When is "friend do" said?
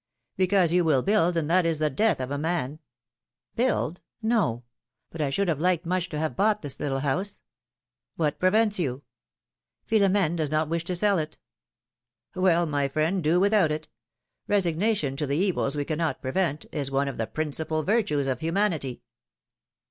12.87-13.39